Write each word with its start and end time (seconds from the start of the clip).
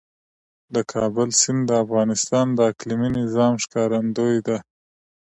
د 0.73 0.75
کابل 0.93 1.29
سیند 1.41 1.61
د 1.67 1.71
افغانستان 1.83 2.45
د 2.53 2.59
اقلیمي 2.71 3.09
نظام 3.19 3.53
ښکارندوی 3.63 4.37
ده. 4.47 4.57